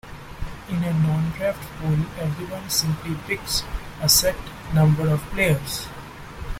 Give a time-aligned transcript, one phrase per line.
[0.67, 3.61] In a non-draft pool, everyone simply picks
[4.01, 4.35] a set
[4.73, 5.87] number of players.